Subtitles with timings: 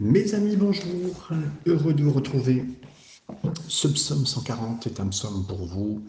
[0.00, 1.28] Mes amis, bonjour.
[1.66, 2.62] Heureux de vous retrouver.
[3.66, 6.02] Ce psaume 140 est un psaume pour vous,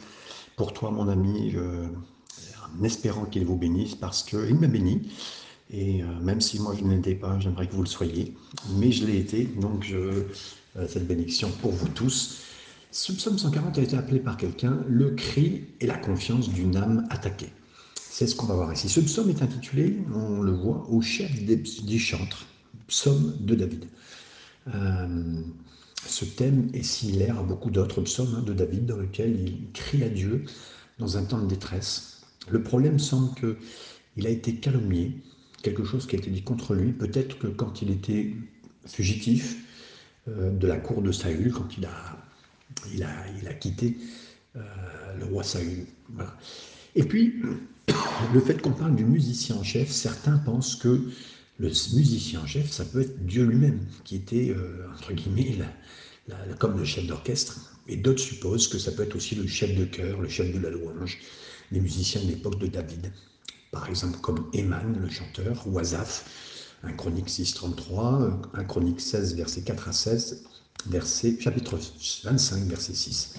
[0.58, 1.88] pour toi, mon ami, euh,
[2.80, 5.10] en espérant qu'il vous bénisse parce qu'il m'a béni.
[5.72, 8.36] Et euh, même si moi je ne l'étais pas, j'aimerais que vous le soyez.
[8.76, 12.42] Mais je l'ai été, donc je, euh, cette bénédiction pour vous tous.
[12.92, 17.08] Ce psaume 140 a été appelé par quelqu'un le cri et la confiance d'une âme
[17.10, 17.50] attaquée.
[17.96, 18.88] C'est ce qu'on va voir ici.
[18.88, 22.46] Ce psaume est intitulé, on le voit, au chef des, des chantres
[22.88, 23.86] psaume de David.
[24.74, 25.42] Euh,
[26.06, 30.04] ce thème est similaire à beaucoup d'autres psaumes hein, de David dans lesquels il crie
[30.04, 30.46] à Dieu
[30.98, 32.22] dans un temps de détresse.
[32.50, 35.22] Le problème semble qu'il a été calomnié,
[35.62, 38.34] quelque chose qui a été dit contre lui, peut-être que quand il était
[38.86, 39.58] fugitif
[40.28, 42.18] euh, de la cour de Saül, quand il a,
[42.94, 43.10] il a,
[43.42, 43.98] il a quitté
[44.56, 44.62] euh,
[45.20, 45.86] le roi Saül.
[46.96, 47.42] Et puis,
[48.34, 51.02] le fait qu'on parle du musicien en chef, certains pensent que
[51.60, 55.58] le musicien chef, ça peut être Dieu lui-même, qui était, euh, entre guillemets,
[56.58, 57.60] comme le chef d'orchestre.
[57.88, 60.60] Et d'autres supposent que ça peut être aussi le chef de chœur, le chef de
[60.60, 61.18] la louange,
[61.72, 63.12] les musiciens de l'époque de David.
[63.72, 66.26] Par exemple, comme Eman, le chanteur, ou Asaph,
[66.84, 70.46] un chronique 6, 33, un chronique 16, verset 4 à 16,
[70.88, 71.78] verset, chapitre
[72.24, 73.34] 25, verset 6.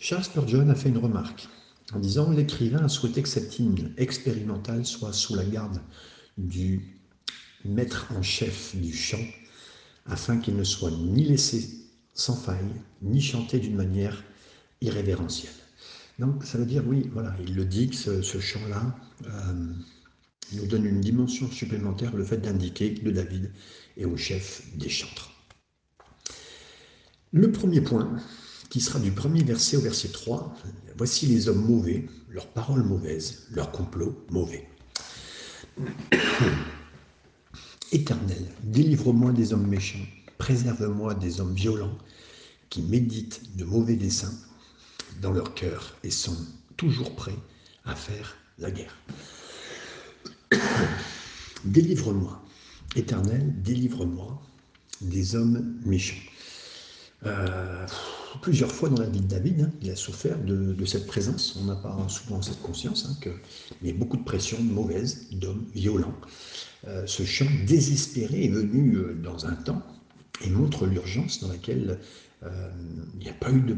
[0.00, 1.48] Charles Spurgeon a fait une remarque
[1.94, 5.80] en disant L'écrivain a souhaité que cet hymne expérimental soit sous la garde
[6.38, 7.01] du
[7.64, 9.24] maître en chef du chant,
[10.06, 11.68] afin qu'il ne soit ni laissé
[12.14, 14.22] sans faille, ni chanté d'une manière
[14.80, 15.52] irrévérentielle.
[16.18, 18.96] Donc ça veut dire, oui, voilà, il le dit que ce, chant-là
[19.26, 19.52] euh,
[20.52, 23.50] nous donne une dimension supplémentaire, le fait d'indiquer que David
[23.96, 25.30] est au chef des chantres.
[27.32, 28.16] Le premier point,
[28.68, 30.54] qui sera du premier verset au verset 3,
[30.96, 34.68] voici les hommes mauvais, leurs paroles mauvaises, leurs complots mauvais.
[37.92, 40.06] Éternel, délivre-moi des hommes méchants,
[40.38, 41.96] préserve-moi des hommes violents
[42.70, 44.32] qui méditent de mauvais desseins
[45.20, 46.36] dans leur cœur et sont
[46.78, 47.36] toujours prêts
[47.84, 48.96] à faire la guerre.
[51.64, 52.42] Délivre-moi,
[52.96, 54.42] Éternel, délivre-moi
[55.02, 56.16] des hommes méchants.
[57.26, 57.86] Euh,
[58.40, 61.56] plusieurs fois dans la vie de David, hein, il a souffert de, cette présence.
[61.60, 63.30] On n'a pas souvent cette conscience hein,
[63.82, 66.14] y a beaucoup de pression mauvaise d'hommes violents.
[66.88, 69.82] Euh, ce chant désespéré est venu euh, dans un temps
[70.44, 72.00] et montre l'urgence dans laquelle
[72.42, 72.70] euh,
[73.14, 73.76] il n'y a pas eu de,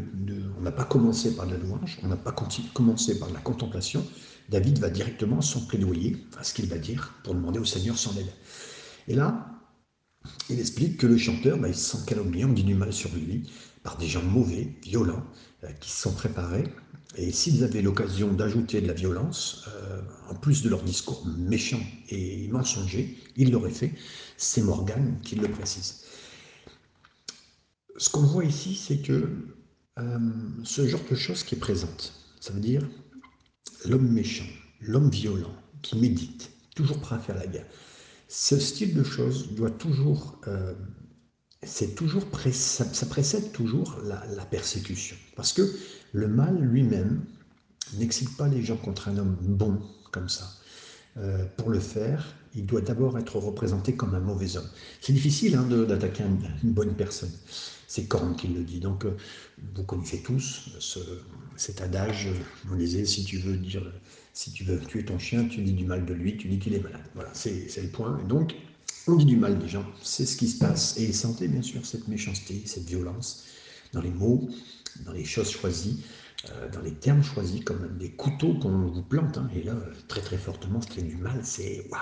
[0.58, 2.34] on n'a pas commencé par la louange, on n'a pas
[2.72, 4.04] commencé par la contemplation.
[4.48, 7.98] David va directement à son plaidoyer, à ce qu'il va dire, pour demander au Seigneur
[7.98, 8.30] son aide.
[9.08, 9.50] Et là,
[10.48, 13.10] il explique que le chanteur, bah, il se sent calomnié, on dit du mal sur
[13.14, 13.48] lui,
[13.84, 15.24] par des gens mauvais, violents,
[15.80, 16.64] qui se sont préparés
[17.16, 21.80] et s'ils avaient l'occasion d'ajouter de la violence, euh, en plus de leur discours méchant
[22.08, 23.92] et mensonger, ils l'auraient fait.
[24.36, 26.04] C'est Morgane qui le précise.
[27.96, 29.28] Ce qu'on voit ici, c'est que
[30.00, 30.18] euh,
[30.64, 32.82] ce genre de choses qui est présente, ça veut dire
[33.84, 34.46] l'homme méchant,
[34.80, 37.66] l'homme violent, qui médite, toujours prêt à faire la guerre.
[38.26, 40.74] Ce style de choses doit toujours euh,
[41.66, 45.16] c'est toujours ça, précède toujours la, persécution.
[45.36, 45.62] Parce que
[46.12, 47.24] le mal lui-même
[47.94, 49.80] n'excite pas les gens contre un homme bon
[50.12, 50.50] comme ça.
[51.16, 54.68] Euh, pour le faire, il doit d'abord être représenté comme un mauvais homme.
[55.00, 57.32] C'est difficile hein, d'attaquer une, bonne personne.
[57.86, 58.80] C'est Korn qui le dit.
[58.80, 59.16] Donc, euh,
[59.74, 60.70] vous connaissez tous
[61.56, 62.28] cet adage.
[62.70, 63.92] On disait si tu veux dire,
[64.32, 66.74] si tu veux tuer ton chien, tu dis du mal de lui, tu dis qu'il
[66.74, 67.04] est malade.
[67.14, 68.18] Voilà, c'est le point.
[68.20, 68.54] Et donc,
[69.06, 70.96] on dit du mal des gens, c'est ce qui se passe.
[70.98, 73.44] Et sentez bien sûr cette méchanceté, cette violence
[73.92, 74.48] dans les mots,
[75.04, 76.02] dans les choses choisies,
[76.50, 79.38] euh, dans les termes choisis, comme des couteaux qu'on vous plante.
[79.38, 79.48] Hein.
[79.54, 79.76] et là,
[80.08, 82.00] très très fortement, ce qui est du mal, c'est waouh,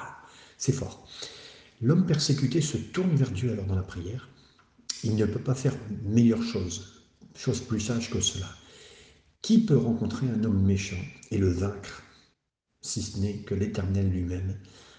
[0.59, 1.07] c'est fort.
[1.81, 4.29] L'homme persécuté se tourne vers Dieu alors dans la prière.
[5.05, 5.75] Il ne peut pas faire
[6.05, 7.03] meilleure chose,
[7.35, 8.47] chose plus sage que cela.
[9.43, 11.03] Qui peut rencontrer un homme méchant
[11.33, 12.05] et le vaincre,
[12.81, 14.57] si ce n'est que l'Éternel lui-même?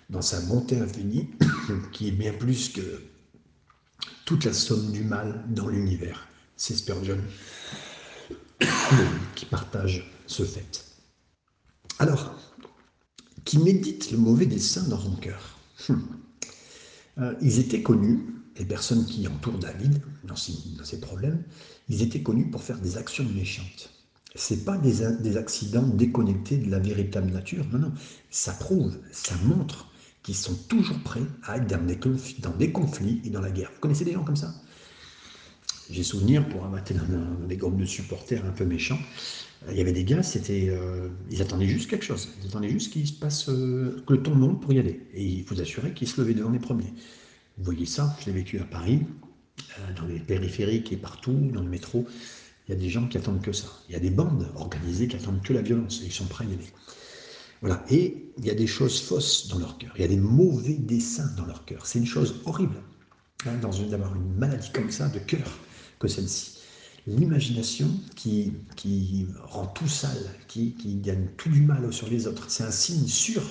[0.09, 1.29] Dans sa bonté infinie,
[1.91, 3.01] qui est bien plus que
[4.25, 6.27] toute la somme du mal dans l'univers.
[6.55, 7.19] C'est Spurgeon
[9.35, 10.85] qui partage ce fait.
[11.99, 12.35] Alors,
[13.45, 15.57] qui médite le mauvais dessein dans son cœur.
[15.89, 16.07] Hum.
[17.19, 18.21] Euh, ils étaient connus,
[18.57, 21.43] les personnes qui entourent David dans ses, problèmes,
[21.89, 23.91] ils étaient connus pour faire des actions méchantes.
[24.35, 27.93] Ce pas des, des accidents déconnectés de la véritable nature, non, non.
[28.31, 29.91] Ça prouve, ça montre
[30.23, 33.51] qui sont toujours prêts à être dans des, conflits, dans des conflits et dans la
[33.51, 33.69] guerre.
[33.73, 34.53] Vous connaissez des gens comme ça?
[35.89, 38.99] J'ai souvenir, pour avoir été dans, des groupes de supporters un peu méchants,
[39.69, 42.29] il y avait des gars, c'était, euh, ils attendaient juste quelque chose.
[42.41, 45.05] Ils attendaient juste qu'il se passe, euh, que le ton monte pour y aller.
[45.13, 46.93] Et il faut assurer qu'ils se levaient devant les premiers.
[47.57, 49.01] Vous voyez ça, je l'ai vécu à Paris,
[49.79, 52.07] euh, dans les périphériques et partout, dans le métro.
[52.67, 53.67] Il y a des gens qui attendent que ça.
[53.89, 56.45] Il y a des bandes organisées qui attendent que la violence et ils sont prêts
[56.45, 56.67] à y aller.
[57.89, 59.93] Et il y a des choses fausses dans leur cœur.
[59.95, 61.85] Il y a des mauvais desseins dans leur cœur.
[61.85, 62.75] C'est une chose horrible
[63.45, 63.55] hein,
[63.89, 65.59] d'avoir une maladie comme ça de cœur
[65.99, 66.59] que celle-ci.
[67.05, 68.53] L'imagination qui,
[69.43, 72.49] rend tout sale, qui, qui gagne tout du mal sur les autres.
[72.49, 73.43] C'est un signe sûr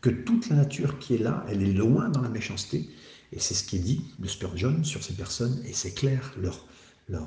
[0.00, 2.88] que toute la nature qui est là, elle est loin dans la méchanceté.
[3.32, 6.66] Et c'est ce qui est dit de Spurgeon sur ces personnes, et c'est clair, leur,
[7.08, 7.26] leur,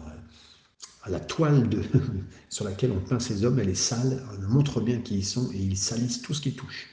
[1.09, 1.81] la toile de,
[2.49, 5.51] sur laquelle on peint ces hommes, elle est sale, on montre bien qui ils sont,
[5.51, 6.87] et ils salissent tout ce qui touche.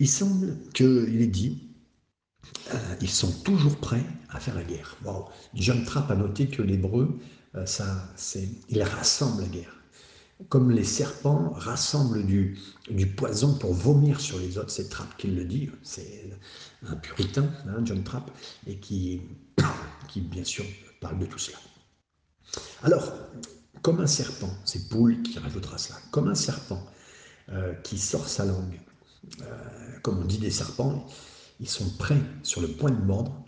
[0.00, 1.68] Il semble qu'il est dit,
[2.72, 4.96] euh, ils sont toujours prêts à faire la guerre.
[5.02, 5.24] Bon,
[5.54, 7.18] John Trapp a noté que l'hébreu,
[7.54, 9.78] euh, ça, c'est, il rassemble la guerre
[10.48, 12.58] comme les serpents rassemblent du,
[12.90, 16.30] du, poison pour vomir sur les autres, c'est Trapp qui le dit, c'est
[16.86, 18.30] un puritain, hein, John Trapp,
[18.66, 19.22] et qui,
[20.08, 20.64] qui bien sûr
[21.00, 21.58] parle de tout cela.
[22.82, 23.12] Alors,
[23.82, 26.84] comme un serpent, c'est Poule qui rajoutera cela, comme un serpent
[27.50, 28.80] euh, qui sort sa langue,
[29.42, 31.06] euh, comme on dit des serpents,
[31.60, 33.44] ils sont prêts sur le point de mordre,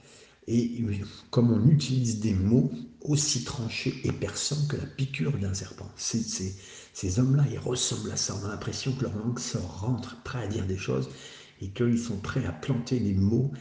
[0.47, 0.85] et
[1.31, 5.89] comme on utilise des mots aussi tranchés et perçants que la piqûre d'un serpent.
[5.97, 8.35] ces hommes-là, ils ressemblent à ça.
[8.43, 11.09] On a l'impression que leur langue sort, rentre, prêt à dire des choses,
[11.61, 13.53] et qu'ils sont prêts à planter des mots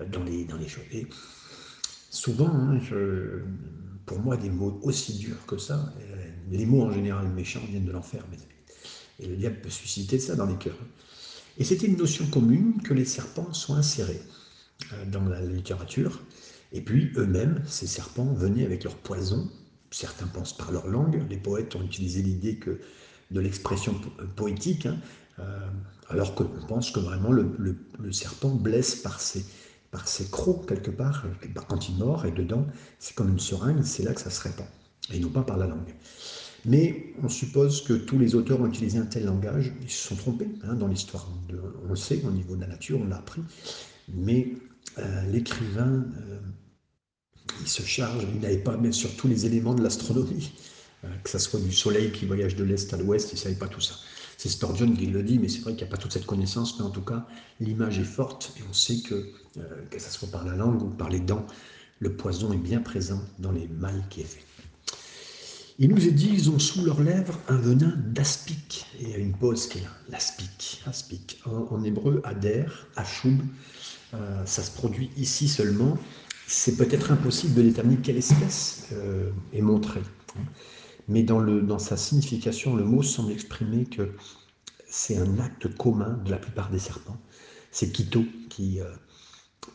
[0.00, 0.84] euh, dans les, dans choses.
[0.92, 1.06] Et
[2.10, 2.80] souvent, hein,
[4.08, 6.16] pour moi, des mots aussi durs que ça, euh,
[6.50, 8.24] les mots en général méchants viennent de l'enfer,
[9.20, 10.78] Et le diable peut susciter ça dans les cœurs.
[11.58, 14.22] Et c'était une notion commune que les serpents soient insérés
[14.92, 16.20] euh, dans la littérature.
[16.72, 19.50] Et puis eux-mêmes, ces serpents, venaient avec leur poison.
[19.90, 21.24] Certains pensent par leur langue.
[21.28, 22.80] Les poètes ont utilisé l'idée que
[23.30, 23.94] de l'expression
[24.36, 24.96] poétique, hein,
[25.38, 25.68] euh,
[26.08, 27.76] alors qu'on pense que vraiment le,
[28.10, 29.44] serpent blesse par ses,
[29.90, 31.24] par ses crocs quelque part,
[31.68, 32.66] quand il mord, et dedans,
[32.98, 34.66] c'est comme une seringue, c'est là que ça se répand,
[35.12, 35.94] et non pas par la langue.
[36.64, 40.16] Mais on suppose que tous les auteurs ont utilisé un tel langage, ils se sont
[40.16, 41.28] trompés hein, dans l'histoire.
[41.86, 43.42] On le sait, au niveau de la nature, on l'a appris,
[44.08, 44.54] mais
[44.98, 46.38] euh, l'écrivain, euh,
[47.60, 50.52] il se charge, il n'avait pas bien sûr tous les éléments de l'astronomie,
[51.04, 53.54] euh, que ce soit du soleil qui voyage de l'est à l'ouest, il ne savait
[53.54, 53.94] pas tout ça.
[54.38, 56.78] C'est Sturgeon qui le dit, mais c'est vrai qu'il n'y a pas toute cette connaissance,
[56.78, 57.26] mais en tout cas,
[57.60, 59.30] l'image est forte et on sait que,
[59.90, 61.44] que ce soit par la langue ou par les dents,
[61.98, 64.44] le poison est bien présent dans les mal qui est fait.
[65.80, 68.86] Il nous est dit, ils ont sous leurs lèvres un venin d'aspic.
[69.00, 70.82] Il y a une pause qui est là, l'aspic.
[70.86, 71.40] Aspic.
[71.44, 72.64] En, en hébreu, ader,
[72.96, 73.38] achoub,
[74.14, 75.96] euh, ça se produit ici seulement.
[76.48, 80.02] C'est peut-être impossible de déterminer quelle espèce euh, est montrée.
[81.08, 84.12] Mais dans, sa signification, le mot semble exprimer que
[84.86, 87.16] c'est un acte commun de la plupart des serpents.
[87.70, 88.90] C'est Quito qui euh,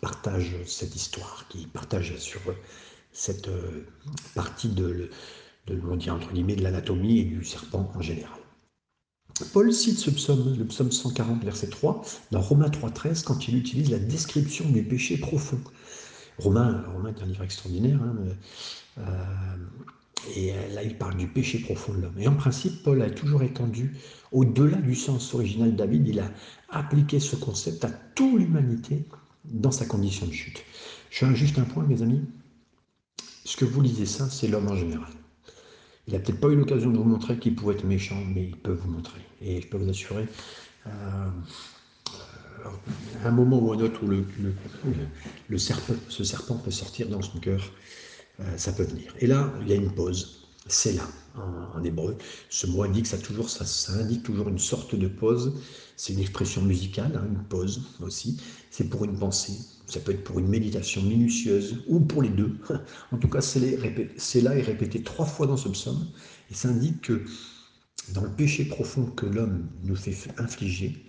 [0.02, 2.42] partage cette histoire, qui partage sur
[3.12, 3.50] cette
[4.36, 5.10] partie de,
[5.68, 8.40] de, de, entre guillemets, de l'anatomie et du serpent en général.
[9.52, 13.90] Paul cite ce psaume, le psaume 140, verset 3, dans Romains 3.13, quand il utilise
[13.90, 15.60] la description du péché profond.
[16.38, 18.16] Romain, Romain est un livre extraordinaire, hein,
[19.00, 19.56] euh,
[20.36, 22.20] et là il parle du péché profond de l'homme.
[22.20, 23.96] Et en principe, Paul a toujours étendu,
[24.32, 26.32] au-delà du sens original de David, il a
[26.70, 29.06] appliqué ce concept à toute l'humanité
[29.46, 30.64] dans sa condition de chute.
[31.10, 32.22] Je fais juste un point, mes amis.
[33.46, 35.12] Ce que vous lisez ça, c'est l'homme en général.
[36.08, 38.58] Il n'a peut-être pas eu l'occasion de vous montrer qu'il pouvait être méchant, mais il
[38.58, 39.22] peut vous montrer.
[39.42, 40.28] Et je peux vous assurer,
[40.88, 41.30] euh,
[43.24, 47.62] un moment ou un autre où le, serpent, ce serpent peut sortir dans son cœur,
[47.62, 48.13] euh,
[48.58, 49.14] ça peut venir.
[49.20, 50.48] Et là, il y a une pause.
[50.68, 52.18] C'est là, en, hébreu.
[52.50, 55.54] Ce mot indique, toujours, ça, indique toujours une sorte de pause.
[55.98, 58.42] C'est une expression musicale, hein, une pause aussi.
[58.70, 59.54] C'est pour une pensée,
[59.88, 62.58] ça peut être pour une méditation minutieuse ou pour les deux.
[63.12, 66.08] En tout cas, c'est là et répété trois fois dans ce psaume.
[66.50, 67.26] Et ça indique que
[68.14, 71.06] dans le péché profond que l'homme nous fait infliger,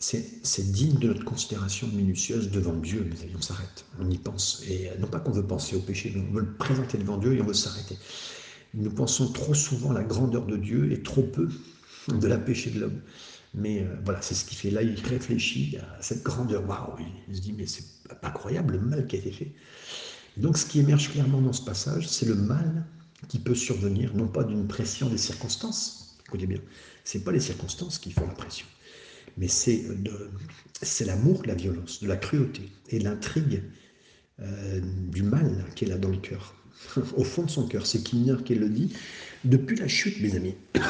[0.00, 3.08] c'est digne de notre considération minutieuse devant Dieu.
[3.08, 4.64] Mais on s'arrête, on y pense.
[4.68, 7.34] Et non pas qu'on veut penser au péché, mais on veut le présenter devant Dieu
[7.34, 7.98] et on veut s'arrêter.
[8.74, 11.48] Nous pensons trop souvent la grandeur de Dieu et trop peu
[12.08, 13.00] de la péché de l'homme.
[13.52, 14.70] Mais euh, voilà, c'est ce qui fait.
[14.70, 16.66] Là, il réfléchit à cette grandeur.
[16.68, 17.84] Waouh Il se dit, mais c'est
[18.20, 19.52] pas croyable le mal qui a été fait.
[20.36, 22.86] donc, ce qui émerge clairement dans ce passage, c'est le mal
[23.28, 26.16] qui peut survenir, non pas d'une pression des circonstances.
[26.26, 26.60] Écoutez bien,
[27.04, 28.66] c'est pas les circonstances qui font la pression,
[29.38, 29.84] mais c'est
[31.04, 33.62] l'amour de la violence, de la cruauté et l'intrigue
[34.40, 36.54] euh, du mal est là dans le cœur,
[37.16, 37.86] au fond de son cœur.
[37.86, 38.92] C'est Kilner qui le dit.
[39.44, 40.54] Depuis la chute, mes amis,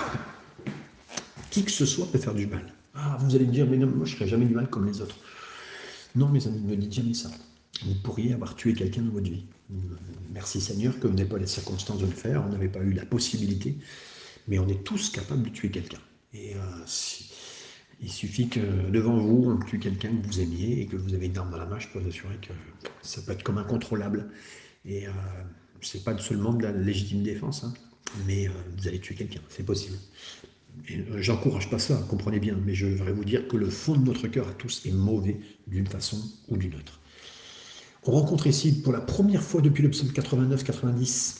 [1.50, 2.64] qui que ce soit peut faire du mal.
[2.94, 4.86] Ah, vous allez me dire, mais non, moi je ne ferai jamais du mal comme
[4.86, 5.16] les autres.
[6.16, 7.30] Non, mes amis, ne dites jamais ça.
[7.84, 9.44] vous pourriez avoir tué quelqu'un dans votre vie.
[10.32, 12.92] Merci Seigneur que vous n'avez pas les circonstances de le faire, on n'avait pas eu
[12.92, 13.76] la possibilité,
[14.48, 16.00] mais on est tous capables de tuer quelqu'un.
[16.34, 16.58] Et euh,
[18.02, 21.26] il suffit que devant vous, on tue quelqu'un que vous aimiez et que vous avez
[21.26, 22.52] une arme dans la main, je peux vous assurer que
[23.02, 24.30] ça peut être comme incontrôlable.
[24.84, 25.10] Et euh,
[25.80, 27.74] c'est pas seulement de la légitime défense, hein,
[28.26, 29.96] mais euh, vous allez tuer quelqu'un, c'est possible.
[30.90, 34.04] Euh, j'encourage pas ça, comprenez bien, mais je voudrais vous dire que le fond de
[34.04, 37.00] notre cœur à tous est mauvais d'une façon ou d'une autre.
[38.04, 41.39] On rencontre ici pour la première fois depuis le psaume 89-90, euh,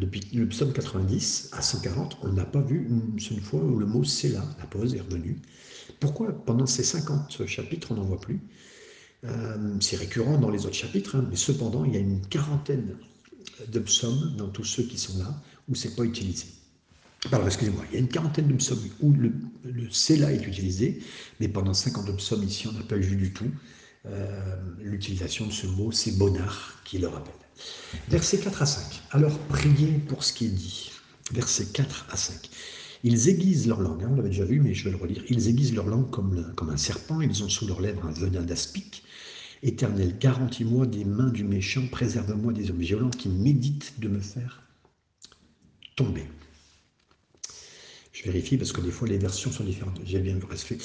[0.00, 3.86] depuis le psaume 90 à 140, on n'a pas vu une seule fois où le
[3.86, 5.36] mot c'est là, la pause est revenue.
[6.00, 8.40] Pourquoi pendant ces 50 chapitres on n'en voit plus?
[9.24, 12.96] Euh, C'est récurrent dans les autres chapitres, hein, mais cependant il y a une quarantaine
[13.66, 16.46] de psaumes dans tous ceux qui sont là où c'est pas utilisé.
[17.30, 19.32] Pardon, excusez-moi, il y a une quarantaine de psaumes où le,
[19.64, 21.00] le là est utilisé,
[21.40, 23.50] mais pendant 50 psaumes ici on n'a pas vu du tout
[24.06, 27.47] euh, l'utilisation de ce mot, c'est Bonnard qui le rappelle.
[28.08, 29.02] Versets 4 à 5.
[29.10, 30.90] Alors priez pour ce qui est dit.
[31.32, 32.48] Versets 4 à 5.
[33.04, 35.22] Ils aiguisent leur langue, hein, on l'avait déjà vu, mais je vais le relire.
[35.28, 38.42] Ils aiguisent leur langue comme, comme un serpent, ils ont sous leurs lèvres un venin
[38.42, 39.04] d'aspic.
[39.62, 44.62] Éternel, garantis-moi des mains du méchant, préserve-moi des hommes violents qui méditent de me faire
[45.96, 46.24] tomber.
[48.12, 50.00] Je vérifie parce que des fois les versions sont différentes.
[50.04, 50.78] J'ai bien respect.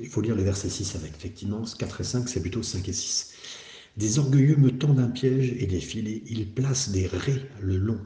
[0.00, 1.12] Il faut lire le verset 6 avec.
[1.16, 3.32] Effectivement, 4 et 5, c'est plutôt 5 et 6.
[3.96, 6.22] Des orgueilleux me tendent un piège et des filets.
[6.26, 8.00] Ils placent des raies le long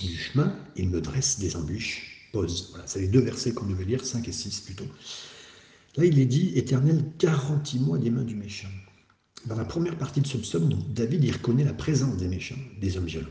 [0.00, 0.54] du chemin.
[0.76, 2.28] Ils me dressent des embûches.
[2.32, 2.68] Pause.
[2.70, 4.86] Voilà, c'est les deux versets qu'on devait lire, 5 et 6 plutôt.
[5.96, 8.68] Là, il est dit Éternel, garantis-moi des mains du méchant.
[9.46, 12.96] Dans la première partie de ce psaume, David y reconnaît la présence des méchants, des
[12.96, 13.28] hommes violents.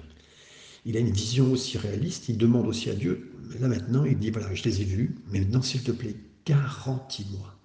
[0.86, 4.32] Il a une vision aussi réaliste, il demande aussi à Dieu là maintenant, il dit,
[4.32, 6.16] voilà, je les ai vus, mais maintenant, s'il te plaît,
[6.46, 7.56] garantis-moi.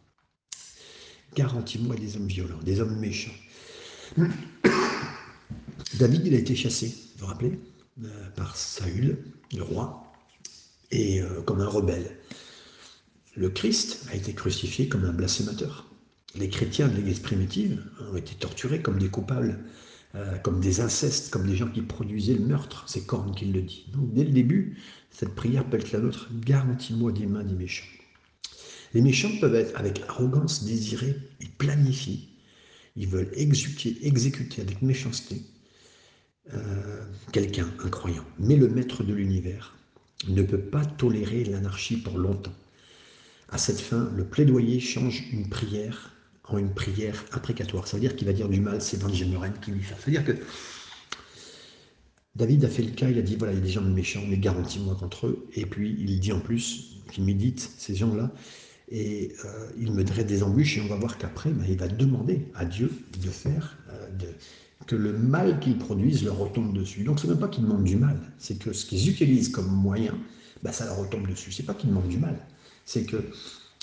[1.37, 3.31] Garantis-moi des hommes violents, des hommes méchants.
[5.99, 7.59] David, a été chassé, vous vous rappelez,
[8.03, 9.19] euh, par Saül,
[9.55, 10.13] le roi,
[10.91, 12.17] et euh, comme un rebelle.
[13.37, 15.87] Le Christ a été crucifié comme un blasphémateur.
[16.35, 19.65] Les chrétiens de l'Église primitive ont été torturés comme des coupables,
[20.15, 22.85] euh, comme des incestes, comme des gens qui produisaient le meurtre.
[22.89, 23.87] C'est Corne qui le dit.
[23.93, 24.79] Donc, dès le début,
[25.11, 26.29] cette prière peut être la nôtre.
[26.33, 27.87] Garantis-moi des mains des méchants.
[28.95, 32.30] Les méchants peuvent être avec arrogance désirés et planifiés.
[32.97, 35.43] Ils veulent exécuter, avec méchanceté
[36.53, 38.25] euh, quelqu'un, un croyant.
[38.39, 39.77] Mais le maître de l'univers
[40.29, 42.55] ne peut pas tolérer l'anarchie pour longtemps.
[43.49, 47.87] À cette fin, le plaidoyer change une prière en une prière imprécatoire.
[47.87, 49.95] Ça veut dire qu'il va dire du mal, c'est Van Gemeren qui lui fait.
[49.95, 50.37] Ça veut dire que
[52.37, 54.23] David a fait le cas, il a dit voilà, il y a des gens méchants,
[54.27, 55.49] mais garantis-moi contre eux.
[55.55, 58.33] Et puis il dit en plus qu'il médite ces gens-là,
[58.91, 61.89] et euh, il me dresse des embûches, et on va voir qu'après, ben, il va
[61.89, 62.91] demander à Dieu
[63.23, 64.27] de faire euh, de,
[64.87, 67.05] que le mal qu'ils produisent leur retombe dessus.
[67.05, 70.19] Donc c'est même pas qu'ils demandent du mal, c'est que ce qu'ils utilisent comme moyen,
[70.63, 71.53] ben, ça leur retombe dessus.
[71.53, 72.37] C'est pas qu'ils demandent du mal,
[72.85, 73.23] c'est que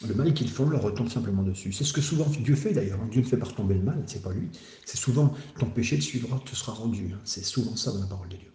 [0.08, 1.72] le mal qu'ils font leur retombe simplement dessus.
[1.72, 3.00] C'est ce que souvent Dieu fait d'ailleurs.
[3.10, 4.50] Dieu ne fait pas retomber le mal, c'est pas lui.
[4.86, 7.12] C'est souvent ton péché te suivra, te sera rendu.
[7.14, 7.20] Hein.
[7.24, 8.52] C'est souvent ça dans la parole de Dieu.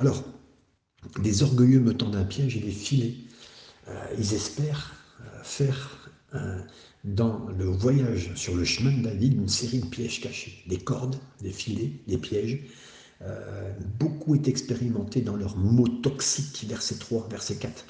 [0.00, 0.24] Alors,
[1.22, 3.14] des orgueilleux me tendent un piège et des filets.
[3.88, 4.94] Euh, ils espèrent
[5.44, 6.58] faire euh,
[7.04, 11.16] dans le voyage sur le chemin de David une série de pièges cachés, des cordes,
[11.40, 12.60] des filets, des pièges.
[13.98, 17.84] beaucoup est expérimenté dans leurs mots toxiques, verset 3, verset 4.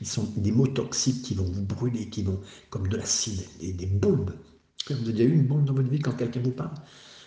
[0.00, 2.40] Ils sont des mots toxiques qui vont vous brûler, qui vont,
[2.70, 4.32] comme de l'acide, des, des bombes.
[4.88, 6.74] Vous avez déjà eu une bombe dans votre vie quand quelqu'un vous parle?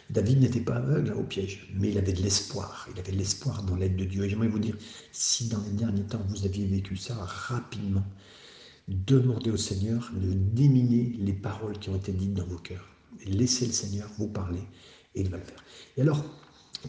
[0.09, 2.87] David n'était pas aveugle au piège, mais il avait de l'espoir.
[2.93, 4.25] Il avait de l'espoir dans l'aide de Dieu.
[4.25, 4.75] Et j'aimerais vous dire,
[5.11, 8.03] si dans les derniers temps vous aviez vécu ça rapidement,
[8.87, 12.87] demandez au Seigneur de déminer les paroles qui ont été dites dans vos cœurs.
[13.25, 14.61] Laissez le Seigneur vous parler
[15.15, 15.63] et il va le faire.
[15.97, 16.23] Et alors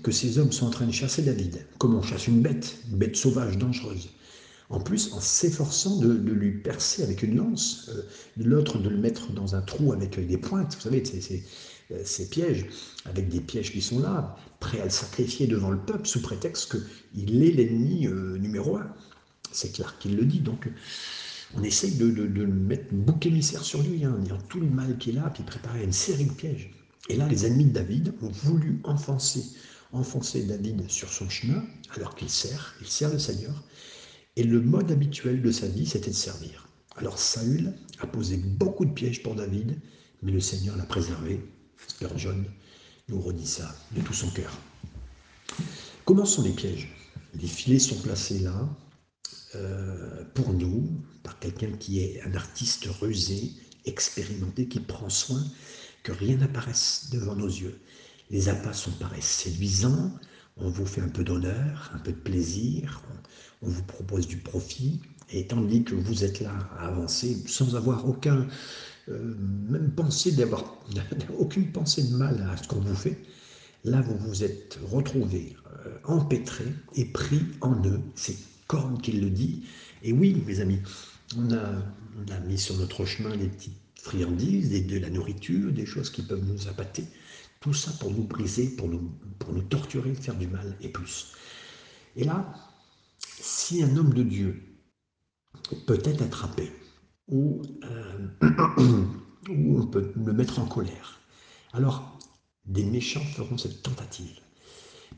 [0.02, 2.98] que ces hommes sont en train de chasser David, comme on chasse une bête, une
[2.98, 4.08] bête sauvage, dangereuse,
[4.70, 8.02] en plus, en s'efforçant de, lui percer avec une lance, euh,
[8.38, 11.02] l'autre de le mettre dans un trou avec des pointes, vous savez,
[11.92, 12.66] euh, ces pièges,
[13.04, 16.76] avec des pièges qui sont là, prêts à le sacrifier devant le peuple sous prétexte
[17.14, 18.88] qu'il est l'ennemi euh, numéro un.
[19.52, 20.68] C'est clair qu'il le dit, donc
[21.56, 22.06] on essaye de,
[22.46, 25.84] mettre bouc émissaire sur lui, hein, en disant tout le mal qu'il a, puis préparer
[25.84, 26.70] une série de pièges.
[27.08, 29.44] Et là, les ennemis de David ont voulu enfoncer,
[29.92, 31.62] enfoncer David sur son chemin,
[31.94, 33.62] alors qu'il sert, il sert le Seigneur,
[34.36, 36.68] et le mode habituel de sa vie, c'était de servir.
[36.96, 39.78] Alors Saül a posé beaucoup de pièges pour David,
[40.22, 41.40] mais le Seigneur l'a préservé.
[42.16, 42.44] John
[43.08, 44.58] nous redit ça de tout son cœur.
[46.04, 46.94] Comment sont les pièges?
[47.34, 48.68] Les filets sont placés là
[49.56, 50.90] euh, pour nous,
[51.22, 53.52] par quelqu'un qui est un artiste rusé,
[53.86, 55.42] expérimenté, qui prend soin
[56.02, 57.78] que rien n'apparaisse devant nos yeux.
[58.30, 60.12] Les appâts sont paraissent séduisants,
[60.56, 63.02] on vous fait un peu d'honneur, un peu de plaisir,
[63.62, 68.08] on, vous propose du profit, et tandis que vous êtes là à avancer sans avoir
[68.08, 68.46] aucun,
[69.08, 69.34] euh,
[69.68, 70.76] même pensée d'avoir,
[71.38, 73.18] aucune pensée de mal à ce qu'on vous fait,
[73.84, 75.56] là vous vous êtes retrouvés
[75.86, 78.00] euh, empêtrés et pris en eux.
[78.14, 79.64] C'est Corne qui le dit.
[80.02, 80.80] Et oui, mes amis,
[81.36, 86.22] on a, mis sur notre chemin des petites friandises, de la nourriture, des choses qui
[86.22, 87.04] peuvent nous appâter.
[87.60, 91.32] Tout ça pour nous briser, pour nous, pour nous torturer, faire du mal et plus.
[92.16, 92.54] Et là,
[93.18, 94.62] si un homme de Dieu
[95.86, 96.70] peut être attrapé,
[97.28, 98.28] ou, euh,
[99.48, 101.20] ou on peut le mettre en colère,
[101.72, 102.18] alors
[102.66, 104.40] des méchants feront cette tentative,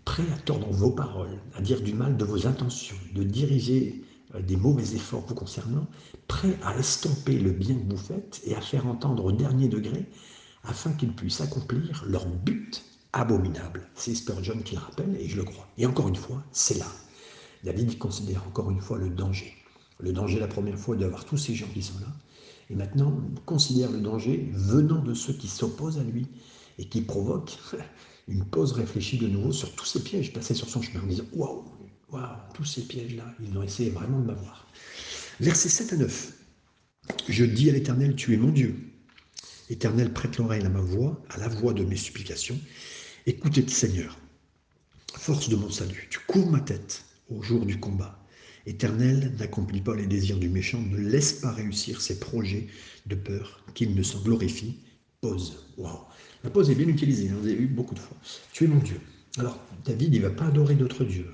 [0.04, 4.42] prêts à tordre vos paroles, à dire du mal de vos intentions, de diriger euh,
[4.42, 5.86] des mauvais efforts vous concernant,
[6.28, 10.06] prêts à estomper le bien que vous faites et à faire entendre au dernier degré
[10.64, 13.88] afin qu'ils puissent accomplir leur but abominable.
[13.94, 15.68] C'est Spurgeon qui le rappelle et je le crois.
[15.78, 16.86] Et encore une fois, c'est là.
[17.64, 19.54] David considère encore une fois le danger.
[19.98, 22.12] Le danger la première fois d'avoir tous ces gens qui sont là.
[22.68, 26.26] Et maintenant, considère le danger venant de ceux qui s'opposent à lui
[26.78, 27.58] et qui provoquent
[28.28, 31.24] une pause réfléchie de nouveau sur tous ces pièges passés sur son chemin en disant
[31.32, 31.64] Waouh,
[32.10, 34.66] waouh, tous ces pièges-là, ils ont essayé vraiment de m'avoir.
[35.40, 36.32] Versets 7 à 9.
[37.28, 38.74] Je dis à l'Éternel, tu es mon Dieu.
[39.70, 42.58] Éternel, prête l'oreille à ma voix, à la voix de mes supplications.
[43.26, 44.18] Écoutez, Seigneur,
[45.14, 48.18] force de mon salut, tu cours ma tête au jour du combat.
[48.66, 52.66] Éternel, n'accomplis pas les désirs du méchant, ne laisse pas réussir ses projets
[53.06, 54.76] de peur, qu'il ne s'en glorifie.
[56.44, 58.16] La pause est bien utilisée, hein, vous avez vu beaucoup de fois.
[58.52, 59.00] Tu es mon Dieu.
[59.38, 61.28] Alors, David, il ne va pas adorer d'autres dieux.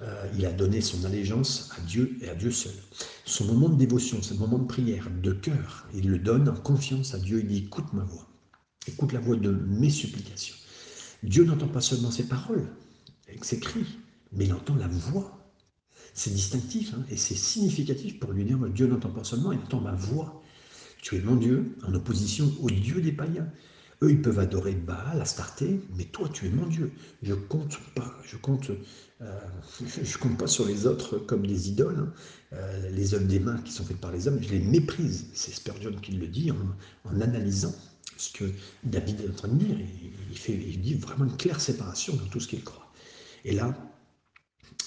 [0.00, 2.72] Euh, il a donné son allégeance à Dieu et à Dieu seul.
[3.24, 7.14] Son moment de dévotion, son moment de prière, de cœur, il le donne en confiance
[7.14, 7.40] à Dieu.
[7.40, 8.26] Il dit écoute ma voix,
[8.88, 10.56] écoute la voix de mes supplications.
[11.22, 12.66] Dieu n'entend pas seulement ses paroles
[13.40, 13.86] ses cris,
[14.32, 15.38] mais il entend la voix.
[16.14, 19.80] C'est distinctif hein, et c'est significatif pour lui dire Dieu n'entend pas seulement, il entend
[19.80, 20.41] ma voix.
[21.02, 23.48] Tu es mon Dieu en opposition au Dieu des païens.
[24.02, 26.92] Eux, ils peuvent adorer Baal, Astarté, mais toi, tu es mon Dieu.
[27.22, 28.70] Je compte pas, je compte,
[29.20, 29.40] euh,
[30.02, 32.12] je compte pas sur les autres comme des idoles, hein.
[32.52, 34.38] euh, les œuvres des mains qui sont faites par les hommes.
[34.40, 35.26] Je les méprise.
[35.34, 37.74] C'est Spurgeon qui le dit en, analysant
[38.16, 38.44] ce que
[38.84, 39.76] David est en train de dire.
[40.30, 42.92] Il, fait, dit vraiment une claire séparation dans tout ce qu'il croit.
[43.44, 43.76] Et là,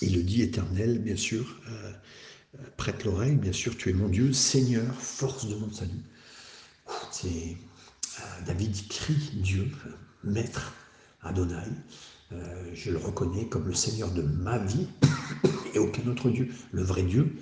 [0.01, 1.59] il le dit éternel, bien sûr.
[1.69, 1.91] Euh,
[2.77, 6.03] prête l'oreille, bien sûr, tu es mon Dieu, Seigneur, force de mon salut.
[7.11, 7.57] C'est
[8.45, 9.71] David crie Dieu,
[10.23, 10.73] Maître
[11.21, 11.55] Adonai.
[12.31, 14.87] Euh, je le reconnais comme le Seigneur de ma vie
[15.73, 16.49] et aucun autre Dieu.
[16.71, 17.35] Le vrai Dieu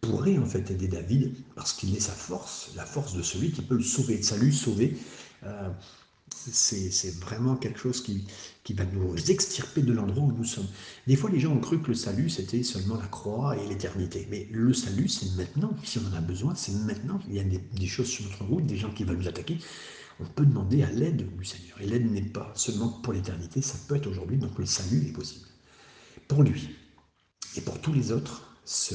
[0.00, 3.62] pourrait en fait aider David parce qu'il est sa force, la force de celui qui
[3.62, 4.96] peut le sauver, de salut, sauver.
[5.44, 5.70] Euh,
[6.30, 8.26] c'est vraiment quelque chose qui,
[8.74, 10.66] va nous extirper de l'endroit où nous sommes.
[11.06, 14.28] Des fois, les gens ont cru que le salut, c'était seulement la croix et l'éternité.
[14.30, 15.74] Mais le salut, c'est maintenant.
[15.84, 17.18] Si on en a besoin, c'est maintenant.
[17.28, 19.58] Il y a des, des, choses sur notre route, des gens qui veulent nous attaquer
[20.20, 21.80] on peut demander à l'aide du Seigneur.
[21.80, 25.12] Et l'aide n'est pas seulement pour l'éternité, ça peut être aujourd'hui, donc le salut est
[25.12, 25.46] possible.
[26.26, 26.70] Pour lui
[27.56, 28.94] et pour tous les autres, ce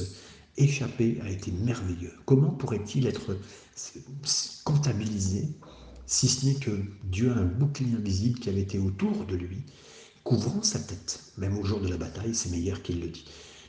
[0.56, 2.12] échapper a été merveilleux.
[2.26, 3.36] Comment pourrait-il être
[4.64, 5.48] comptabilisé
[6.14, 6.70] si ce n'est que
[7.02, 9.64] Dieu a un bouclier invisible qui avait été autour de lui,
[10.22, 13.24] couvrant sa tête, même au jour de la bataille, c'est meilleur qu'il le dit.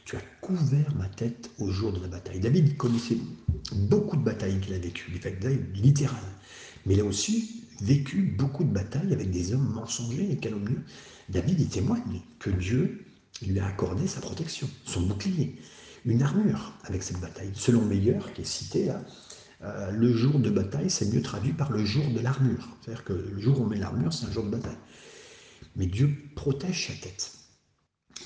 [0.06, 2.40] Tu as couvert ma tête au jour de la bataille.
[2.40, 3.18] David connaissait
[3.74, 6.36] beaucoup de batailles qu'il a vécues, des batailles littérales.
[6.86, 10.84] Mais il a aussi vécu beaucoup de batailles avec des hommes mensongers et calomnieux.
[11.30, 13.06] David y témoigne que Dieu
[13.42, 15.56] lui a accordé sa protection, son bouclier,
[16.06, 17.50] une armure avec cette bataille.
[17.56, 19.04] Selon Meilleur, qui est cité là,
[19.66, 22.68] euh, le jour de bataille, c'est mieux traduit par le jour de l'armure.
[22.82, 24.78] C'est-à-dire que le jour où on met l'armure, c'est un jour de bataille.
[25.76, 27.32] Mais Dieu protège sa tête.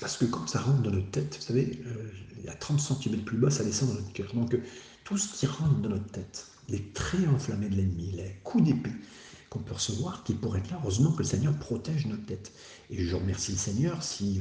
[0.00, 2.80] Parce que quand ça rentre dans notre tête, vous savez, euh, il y a 30
[2.80, 4.32] cm plus bas, ça descend dans notre cœur.
[4.34, 4.56] Donc
[5.04, 8.92] tout ce qui rentre dans notre tête, les traits enflammés de l'ennemi, les coups d'épée
[9.48, 10.78] qu'on peut recevoir, qui pourraient être là.
[10.82, 12.52] Heureusement que le Seigneur protège notre tête.
[12.88, 14.40] Et je remercie le Seigneur si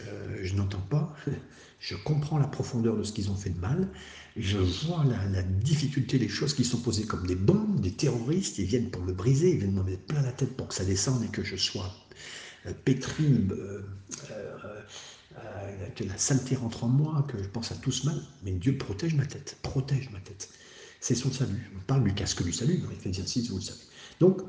[0.00, 1.14] euh, euh, je n'entends pas,
[1.80, 3.88] je comprends la profondeur de ce qu'ils ont fait de mal,
[4.36, 8.66] je vois la, difficulté des choses qui sont posées comme des bombes, des terroristes, ils
[8.66, 11.22] viennent pour me briser, ils viennent me mettre plein la tête pour que ça descende
[11.24, 11.94] et que je sois
[12.66, 13.48] euh, pétri,
[15.96, 18.20] que la saleté rentre en moi, que je pense à tout ce mal.
[18.44, 20.48] Mais Dieu protège ma tête, protège ma tête
[21.04, 21.70] c'est son salut.
[21.76, 23.80] On parle du casque du salut dans Ephésiens 6, vous le savez.
[24.20, 24.40] Donc,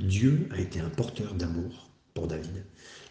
[0.00, 2.64] Dieu a été un porteur d'amour pour David.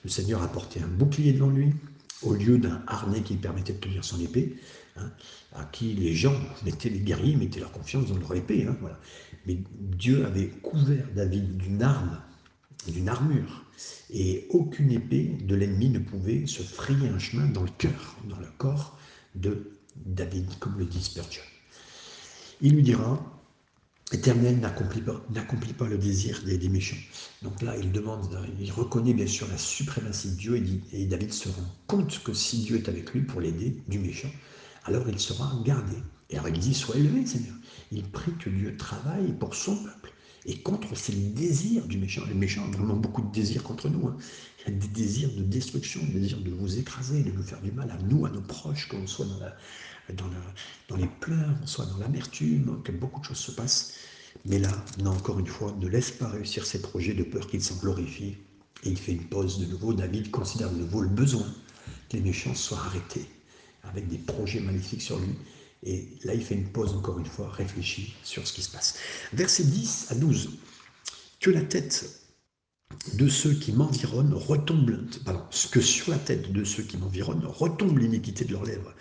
[0.04, 1.74] Le Seigneur a porté un bouclier devant lui,
[2.22, 4.56] au lieu d'un harnais qui permettait de tenir son épée,
[4.98, 5.12] hein,
[5.54, 8.66] à qui les gens mettaient, les guerriers mettaient leur confiance dans leur épée.
[8.66, 8.78] Hein.
[9.46, 12.20] Mais Dieu avait couvert David d'une arme
[12.88, 13.66] d'une armure,
[14.10, 18.40] et aucune épée de l'ennemi ne pouvait se frayer un chemin dans le cœur, dans
[18.40, 18.98] le corps
[19.36, 19.72] de
[20.06, 21.42] David, comme le dit Spurgeon.
[22.62, 23.39] Il lui dira,
[24.12, 25.24] Éternel n'accomplit pas,
[25.78, 26.98] pas, le désir des, méchants.
[27.44, 28.28] Donc là, il demande,
[28.60, 32.34] il reconnaît bien sûr la suprématie de Dieu et, dit, David se rend compte que
[32.34, 34.32] si Dieu est avec lui pour l'aider du méchant,
[34.86, 35.96] alors il sera gardé.
[36.32, 37.54] Et alors il dit, sois élevé Seigneur.
[37.92, 40.12] Il prie que Dieu travaille pour son peuple
[40.46, 42.24] et contre ces désirs du méchant.
[42.28, 44.08] Le méchant a vraiment beaucoup de désirs contre nous.
[44.08, 44.18] Hein.
[44.66, 47.62] Il y a des désirs de destruction, des désirs de vous écraser, de nous faire
[47.62, 49.56] du mal à nous, à nos proches, qu'on soit dans la,
[50.14, 53.94] dans, les pleurs, soit dans l'amertume, que beaucoup de choses se passent.
[54.46, 57.62] Mais là, non, encore une fois, ne laisse pas réussir ses projets de peur qu'il
[57.62, 58.38] s'en glorifie.
[58.84, 59.94] Et il fait une pause de nouveau.
[59.94, 61.48] David considère de nouveau le besoin
[62.10, 63.26] que les méchants soient arrêtés
[63.84, 65.36] avec des projets maléfiques sur lui.
[65.84, 68.96] Et là, il fait une pause encore une fois, réfléchit sur ce qui se passe.
[69.34, 70.58] Verset 10 à 12.
[71.40, 72.19] Que la tête
[73.14, 77.98] de ceux qui m'environnent retombe, pardon, que sur la tête de ceux qui m'environnent retombe
[77.98, 78.94] l'iniquité de leurs lèvres,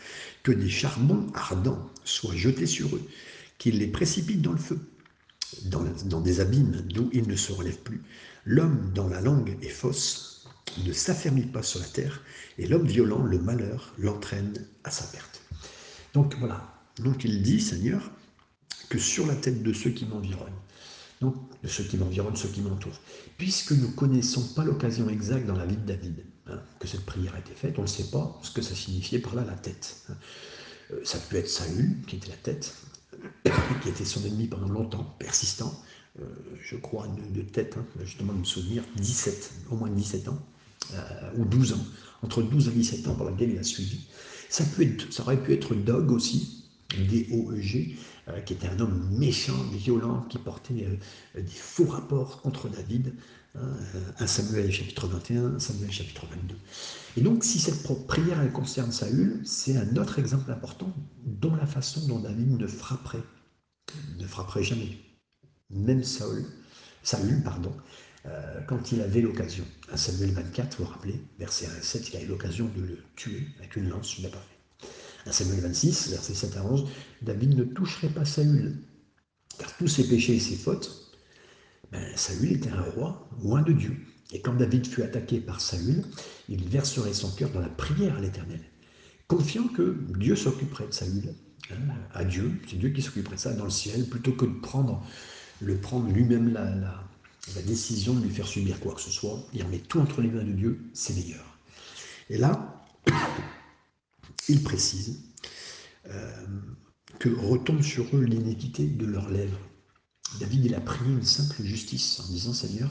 [0.42, 3.02] que des charbons ardents soient jetés sur eux,
[3.58, 4.78] qu'ils les précipitent dans le feu,
[5.64, 8.02] dans, dans des abîmes d'où ils ne se relèvent plus.
[8.44, 10.46] L'homme dont la langue est fausse
[10.84, 12.22] ne s'affermit pas sur la terre,
[12.58, 15.42] et l'homme violent, le malheur, l'entraîne à sa perte.
[16.14, 18.10] Donc voilà, donc il dit, Seigneur,
[18.88, 20.52] que sur la tête de ceux qui m'environnent,
[21.20, 23.00] donc de ceux qui m'environnent, ceux qui m'entourent.
[23.36, 27.04] Puisque nous ne connaissons pas l'occasion exacte dans la vie de David, hein, que cette
[27.04, 29.54] prière a été faite, on ne sait pas ce que ça signifiait par là la
[29.54, 30.02] tête.
[30.08, 30.14] Hein.
[30.92, 32.74] Euh, ça peut être Saül, qui était la tête,
[33.82, 35.72] qui était son ennemi pendant longtemps, persistant,
[36.20, 36.24] euh,
[36.60, 40.38] je crois, de, tête, hein, justement de me souvenir, 17, au moins 17 ans,
[40.94, 41.86] euh, ou 12 ans,
[42.22, 44.00] entre 12 et 17 ans pour laquelle il a suivi.
[44.48, 44.64] Ça,
[45.10, 46.64] ça aurait pu être Dog aussi,
[46.96, 47.96] D-O-E-G,
[48.30, 53.14] euh, qui était un homme méchant, violent, qui portait euh, des faux rapports contre David.
[53.54, 53.76] Hein,
[54.20, 56.54] euh, Samuel chapitre 21, un Samuel chapitre 22.
[57.16, 60.92] Et donc, si cette prière concerne Saül, c'est un autre exemple important
[61.24, 63.22] dans la façon dont David ne frapperait,
[64.18, 64.98] ne frapperait jamais.
[65.70, 66.44] Même Saül,
[67.02, 67.72] Saül pardon,
[68.66, 69.64] quand il avait l'occasion.
[69.90, 72.98] Un Samuel 24, vous vous rappelez, verset 1 7, il a eu l'occasion de le
[73.16, 74.57] tuer avec une lance, il n'a pas fait.
[75.32, 76.88] Samuel 26, verset 7 à 11,
[77.22, 78.76] David ne toucherait pas Saül,
[79.58, 81.18] car tous ses péchés et ses fautes,
[81.92, 83.96] ben, Saül était un roi loin de Dieu.
[84.32, 86.04] Et quand David fut attaqué par Saül,
[86.48, 88.60] il verserait son cœur dans la prière à l'Éternel,
[89.26, 91.34] confiant que Dieu s'occuperait de Saül.
[91.70, 91.76] Hein,
[92.14, 95.04] à Dieu, c'est Dieu qui s'occuperait de ça dans le ciel, plutôt que de prendre,
[95.60, 96.64] le prendre lui-même la,
[97.54, 99.38] la décision de lui faire subir quoi que ce soit.
[99.52, 101.44] Il remet tout entre les mains de Dieu, c'est meilleur.
[102.30, 102.84] Et là,
[104.48, 105.20] il précise
[106.06, 106.46] euh,
[107.18, 109.60] que retombe sur eux l'iniquité de leurs lèvres.
[110.40, 112.90] David, il a prié une simple justice en disant Seigneur,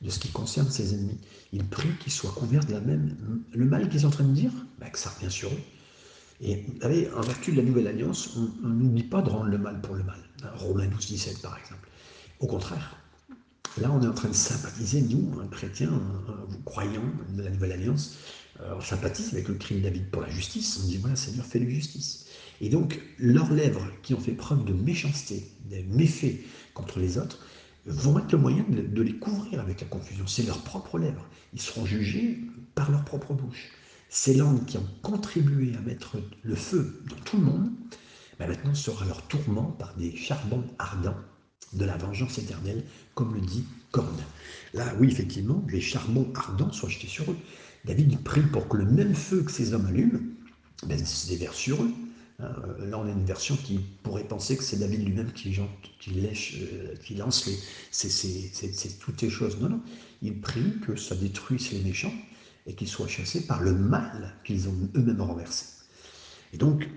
[0.00, 1.18] de ce qui concerne ses ennemis.
[1.52, 3.16] Il prie qu'ils soient couverts de la même.
[3.52, 5.60] Le mal qu'ils sont en train de dire, bah, que ça revient sur eux.
[6.40, 9.58] Et vous savez, en vertu de la nouvelle alliance, on n'oublie pas de rendre le
[9.58, 10.18] mal pour le mal.
[10.56, 11.88] Romains 12, 17 par exemple.
[12.40, 12.96] Au contraire,
[13.80, 17.02] là on est en train de sympathiser, nous, un chrétien, un, croyant
[17.36, 18.16] de la nouvelle alliance,
[18.60, 20.80] on sympathise avec le crime de David pour la justice.
[20.82, 22.26] On dit voilà, Seigneur, fais-lui justice.
[22.60, 26.38] Et donc, leurs lèvres qui ont fait preuve de méchanceté, des méfaits
[26.72, 27.38] contre les autres,
[27.86, 30.26] vont être le moyen de, les couvrir avec la confusion.
[30.26, 31.26] C'est leurs propres lèvres.
[31.52, 32.40] Ils seront jugés
[32.74, 33.70] par leur propre bouche.
[34.08, 37.70] Ces langues qui ont contribué à mettre le feu dans tout le monde,
[38.38, 41.16] ben maintenant sera leur tourment par des charbons ardents
[41.72, 44.22] de la vengeance éternelle, comme le dit Corne.
[44.74, 47.36] Là, oui, effectivement, les charbons ardents soient jetés sur eux.
[47.84, 50.20] David prie pour que le même feu que ces hommes allument
[50.86, 51.90] ben, se déverse sur eux.
[52.40, 55.56] Hein, euh, là, on a une version qui pourrait penser que c'est David lui-même qui,
[56.00, 57.56] qui, euh, qui lance les,
[57.90, 59.60] c'est, toutes ces choses.
[59.60, 59.80] Non, non.
[60.22, 62.12] Il prie que ça détruise les méchants
[62.66, 65.66] et qu'ils soient chassés par le mal qu'ils ont eux-mêmes renversé.
[66.52, 66.88] Et donc,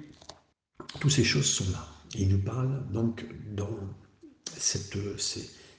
[1.00, 1.88] toutes ces choses sont là.
[2.16, 3.26] Il nous parle donc
[3.56, 3.70] dans
[4.58, 4.98] cette,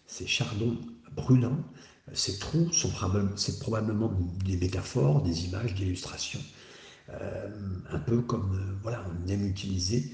[0.06, 0.78] ces, chardons
[1.14, 1.64] brûlants
[2.14, 2.90] ces trous sont
[3.36, 4.12] c'est probablement
[4.44, 6.40] des métaphores, des images, des illustrations,
[7.10, 7.48] euh,
[7.90, 10.10] un peu comme euh, voilà, on aime utiliser.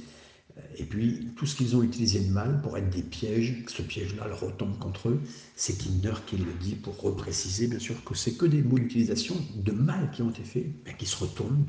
[0.56, 3.82] Euh, et puis tout ce qu'ils ont utilisé de mal pour être des pièges, ce
[3.82, 5.20] piège-là leur retombe contre eux,
[5.56, 9.36] c'est Kinder qui le dit pour repréciser bien sûr que c'est que des mots d'utilisation
[9.56, 11.66] de mal qui ont été faits, mais qui se retournent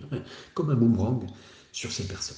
[0.54, 1.26] comme un boomerang
[1.72, 2.38] sur ces personnes.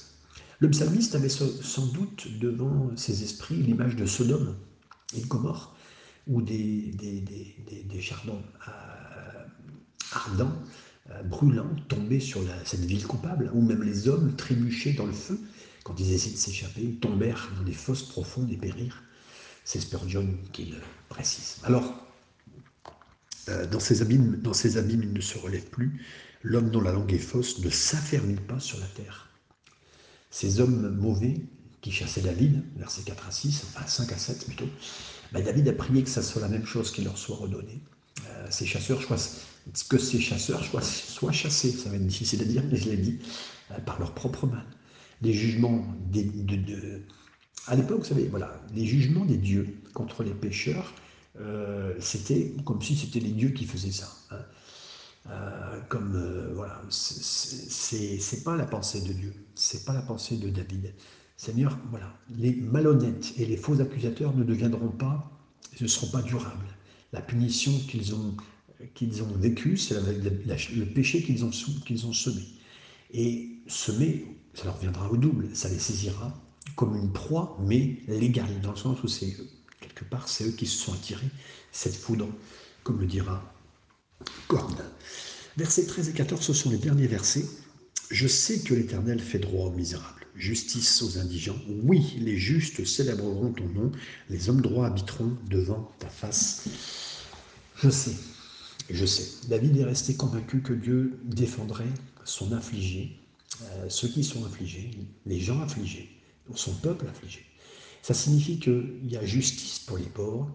[0.60, 4.56] Le psalmiste avait sans doute devant ses esprits l'image de Sodome
[5.16, 5.76] et de Gomorre,
[6.26, 9.46] ou des, des, charbons euh,
[10.12, 10.52] ardents,
[11.10, 15.38] euh, brûlants, tombés sur cette ville coupable, ou même les hommes trébuchés dans le feu,
[15.84, 19.02] quand ils essaient de s'échapper, tombèrent dans des fosses profondes et périrent.
[19.64, 21.58] C'est Spurgeon qui le précise.
[21.64, 22.04] Alors,
[23.48, 26.02] Euh, dans, ses abîmes, dans ses abîmes, il ne se relève plus.
[26.42, 29.27] L'homme dont la langue est fausse ne s'affermit pas sur la terre.
[30.30, 31.40] Ces hommes mauvais
[31.80, 34.68] qui chassaient David, versets 4 à 6, enfin 5 à 7 plutôt,
[35.32, 37.80] ben David a prié que ça soit la même chose qui leur soit redonné.
[38.26, 39.44] Euh, ces chasseurs choisissent
[39.88, 43.18] que ces chasseurs soient, chassés, ça va être difficile à dire, mais je l'ai dit,
[43.70, 44.64] euh, par leur propre main.
[45.20, 47.02] Les jugements des, de,
[47.66, 50.94] à l'époque, vous savez, voilà, les jugements des dieux contre les pécheurs,
[51.40, 54.08] euh, c'était comme si c'était les dieux qui faisaient ça.
[54.30, 54.38] Hein.
[55.90, 60.94] Comme voilà, c'est pas la pensée de Dieu, c'est pas la pensée de David.
[61.36, 65.30] Seigneur, voilà, les malhonnêtes et les faux accusateurs ne deviendront pas,
[65.80, 66.66] ne seront pas durables.
[67.12, 68.36] La punition qu'ils ont
[68.94, 71.50] qu'ils ont vécu, c'est le péché qu'ils ont,
[71.84, 72.42] qu'ils ont semé.
[73.12, 76.32] Et semé, ça leur viendra au double, ça les saisira
[76.76, 79.36] comme une proie, mais légale, dans le sens où c'est
[79.80, 81.28] quelque part, c'est eux qui se sont attirés
[81.72, 82.28] cette foudre,
[82.84, 83.42] comme le dira
[84.46, 84.84] Corne.
[85.56, 87.44] Versets 13 et 14, ce sont les derniers versets.
[88.10, 91.60] Je sais que l'Éternel fait droit aux misérables, justice aux indigents.
[91.82, 93.92] Oui, les justes célébreront ton nom,
[94.30, 96.64] les hommes droits habiteront devant ta face.
[97.76, 98.16] Je sais,
[98.88, 101.92] je sais, David est resté convaincu que Dieu défendrait
[102.24, 103.20] son affligé,
[103.62, 104.90] euh, ceux qui sont affligés,
[105.26, 106.08] les gens affligés,
[106.54, 107.44] son peuple affligé.
[108.00, 110.50] Ça signifie qu'il y a justice pour les pauvres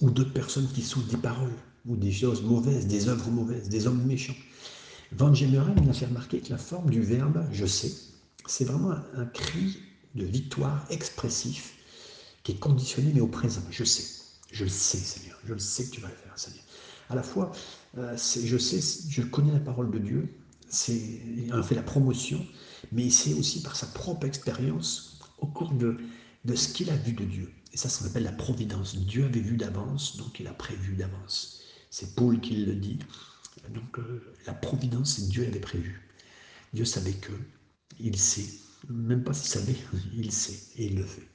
[0.00, 3.86] ou d'autres personnes qui souffrent des paroles ou des choses mauvaises, des œuvres mauvaises, des
[3.86, 4.36] hommes méchants.
[5.12, 7.92] Van Gemeren a fait remarquer que la forme du verbe je sais,
[8.46, 9.78] c'est vraiment un cri
[10.14, 11.74] de victoire expressif
[12.42, 13.62] qui est conditionné mais au présent.
[13.70, 14.04] Je sais,
[14.50, 16.64] je le sais Seigneur, je le sais que tu vas le faire Seigneur
[17.12, 17.52] à la fois,
[17.98, 20.34] euh, je sais, je connais la parole de Dieu,
[20.88, 22.44] il en fait la promotion,
[22.90, 25.98] mais c'est aussi par sa propre expérience au cours de,
[26.44, 27.52] de ce qu'il a vu de Dieu.
[27.74, 28.96] Et ça, ça s'appelle la providence.
[28.96, 31.60] Dieu avait vu d'avance, donc il a prévu d'avance.
[31.90, 32.98] C'est Paul qui le dit.
[33.70, 36.08] Donc euh, la providence, Dieu l'avait prévu.
[36.72, 37.32] Dieu savait que,
[38.00, 38.48] il sait,
[38.88, 39.76] même pas s'il savait,
[40.14, 41.28] il sait, et il le fait.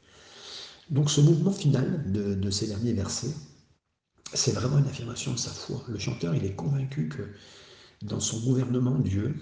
[0.89, 3.33] Donc ce mouvement final de, ces derniers versets,
[4.33, 5.83] c'est vraiment une affirmation de sa foi.
[5.87, 7.23] Le chanteur, il est convaincu que
[8.03, 9.35] dans son gouvernement, Dieu,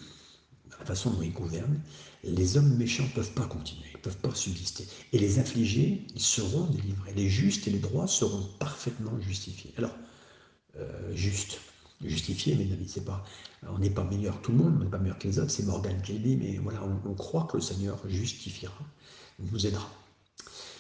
[0.80, 1.80] la façon dont il gouverne,
[2.24, 4.88] les hommes méchants ne peuvent pas continuer, ne peuvent pas subsister.
[5.14, 7.14] Et les affligés, ils seront délivrés.
[7.14, 9.74] Les justes et les droits seront parfaitement justifiés.
[9.78, 9.96] Alors,
[10.78, 11.60] euh, juste,
[12.08, 13.24] justifié, mes amis, c'est pas,
[13.68, 15.52] on n'est pas meilleur que tout le monde, on n'est pas meilleur que les autres,
[15.52, 18.80] c'est Morgan dit, mais voilà, on, croit que le Seigneur justifiera,
[19.40, 19.90] nous aidera.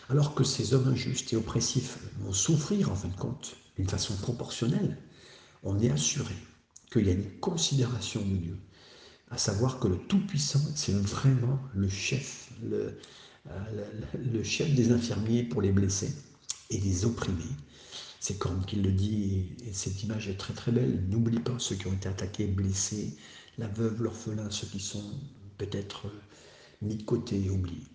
[0.09, 4.15] Alors que ces hommes injustes et oppressifs vont souffrir, en fin de compte, d'une façon
[4.15, 4.97] proportionnelle,
[5.63, 6.35] on est assuré
[6.91, 8.57] qu'il y a une considération de Dieu,
[9.31, 12.99] à savoir que le Tout-Puissant, c'est vraiment le chef, le,
[13.49, 16.13] euh, le, chef des infirmiers pour les blessés
[16.69, 17.43] et les opprimés.
[18.27, 21.05] C'est comme qu'il le dit, et cette image est très très belle.
[21.09, 23.15] N'oublie pas ceux qui ont été attaqués, blessés,
[23.59, 25.03] la veuve, l'orphelin, ceux qui sont
[25.59, 26.07] peut-être
[26.81, 27.85] mis de côté et oubliés.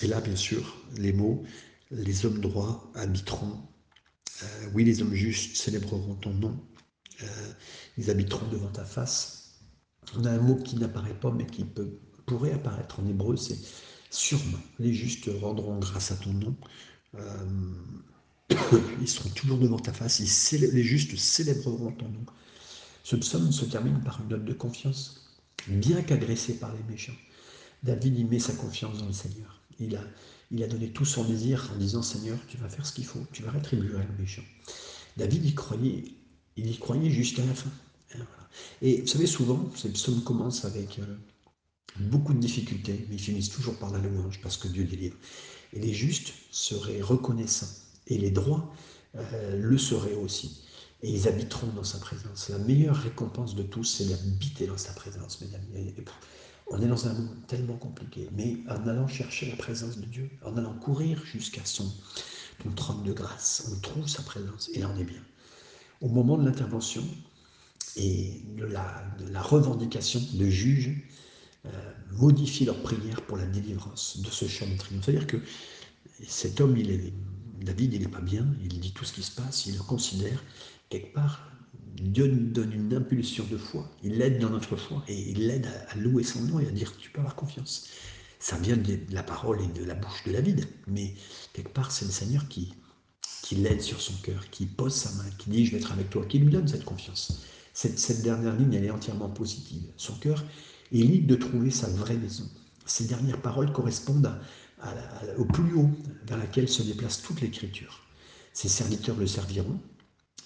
[0.00, 1.44] Et là, bien sûr, les mots,
[1.90, 3.68] les hommes droits habiteront
[4.42, 6.58] euh, oui, les hommes justes célébreront ton nom.
[7.22, 7.52] Euh,
[7.98, 9.60] ils habiteront devant ta face.
[10.16, 13.58] On a un mot qui n'apparaît pas, mais qui peut, pourrait apparaître en hébreu, c'est
[14.08, 14.60] sûrement.
[14.78, 16.56] Les justes rendront grâce à ton nom.
[17.16, 17.74] Euh,
[19.00, 20.20] ils seront toujours devant ta face.
[20.52, 22.24] les justes célébreront ton nom.
[23.02, 27.16] Ce psaume se termine par une note de confiance, bien qu'agressé par les méchants.
[27.82, 29.60] David y met sa confiance dans le Seigneur.
[29.78, 33.26] Il a, donné tout son désir en disant Seigneur, tu vas faire ce qu'il faut,
[33.32, 34.42] tu vas rétribuer le méchant.
[35.16, 36.04] David y croyait,
[36.56, 37.70] il y croyait jusqu'à la fin.
[38.82, 41.16] Et vous savez, souvent, ces psaumes commencent avec euh,
[42.00, 45.16] beaucoup de difficultés, mais ils finissent toujours par la louange parce que Dieu délivre.
[45.72, 47.68] Et les justes seraient reconnaissants,
[48.10, 48.72] et les droits
[49.16, 50.62] euh, le seraient aussi.
[51.02, 52.50] Et ils habiteront dans sa présence.
[52.50, 55.62] La meilleure récompense de tous, c'est d'habiter dans sa présence, mesdames.
[56.66, 60.30] On est dans un monde tellement compliqué, mais en allant chercher la présence de Dieu,
[60.44, 61.90] en allant courir jusqu'à son,
[62.76, 65.22] trône de grâce, on trouve sa présence et là on est bien.
[66.02, 67.02] Au moment de l'intervention
[67.96, 70.90] et de la, revendication, le juge
[71.66, 71.70] euh,
[72.12, 75.04] modifie leur prière pour la délivrance de ce champ de triomphe.
[75.06, 75.38] C'est-à-dire que
[76.28, 77.12] cet homme, il est,
[77.64, 80.42] David, il n'est pas bien, il dit tout ce qui se passe, il le considère
[80.88, 81.50] quelque part
[82.00, 85.68] Dieu nous donne une impulsion de foi, il l'aide dans notre foi et il l'aide
[85.88, 87.88] à, louer son nom et à dire tu peux avoir confiance.
[88.38, 91.14] Ça vient de la parole et de la bouche de David, mais
[91.52, 92.72] quelque part c'est le Seigneur qui,
[93.42, 96.08] qui l'aide sur son cœur, qui pose sa main, qui dit je vais être avec
[96.08, 97.44] toi, qui lui donne cette confiance.
[97.74, 99.82] Cette, cette dernière ligne, elle est entièrement positive.
[99.96, 100.44] Son cœur
[100.92, 102.48] est libre de trouver sa vraie maison.
[102.86, 104.40] Ces dernières paroles correspondent
[105.38, 105.90] au plus haut
[106.26, 108.02] vers laquelle se déplace toute l'écriture.
[108.52, 109.80] Ses serviteurs le serviront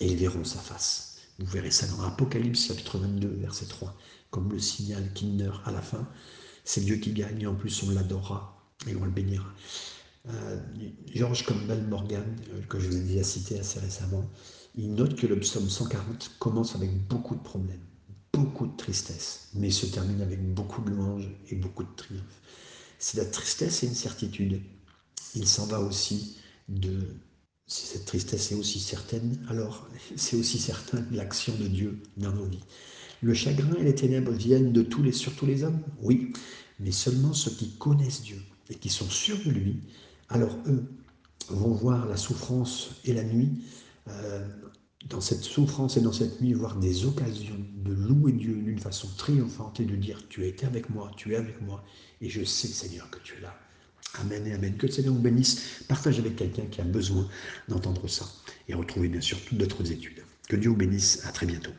[0.01, 3.97] et ils verront sa face Vous verrez ça dans Apocalypse chapitre 22, verset 3,
[4.31, 6.07] comme le signal Kinder à la fin.
[6.65, 9.47] C'est Dieu qui gagne et en plus on l'adorera et on le bénira.
[10.29, 10.59] Euh,
[11.15, 14.25] George Campbell Morgan, euh, que je vous ai déjà cité assez récemment,
[14.75, 17.85] il note que le psaume 140 commence avec beaucoup de problèmes,
[18.33, 22.41] beaucoup de tristesse, mais se termine avec beaucoup de louanges et beaucoup de triomphe.
[23.07, 24.63] C'est la tristesse et une certitude.
[25.35, 26.39] Il s'en va aussi
[26.71, 27.03] de
[27.67, 29.87] si cette tristesse est aussi certaine, alors
[30.17, 32.65] c'est aussi certain l'action de Dieu dans nos vies.
[33.21, 36.33] Le chagrin et les ténèbres viennent de tous les, sur tous les hommes, oui,
[36.81, 38.41] mais seulement ceux qui connaissent Dieu
[38.71, 39.81] et qui sont sûrs de lui,
[40.31, 40.85] alors eux
[41.51, 43.51] vont voir la souffrance et la nuit,
[44.09, 44.49] euh,
[45.09, 49.09] dans cette souffrance et dans cette nuit, voir des occasions de louer Dieu d'une façon
[49.17, 51.85] triomphante et de dire, tu as été avec moi, tu es avec moi,
[52.21, 53.55] et je sais, Seigneur, que tu es là.
[54.21, 54.77] Amen et Amen.
[54.77, 55.85] Que le Seigneur vous bénisse.
[55.89, 57.29] Partage avec quelqu'un qui a besoin
[57.69, 58.27] d'entendre ça.
[58.69, 60.23] Et retrouvez bien sûr toutes d'autres études.
[60.49, 61.27] Que Dieu vous bénisse.
[61.27, 61.73] À très bientôt.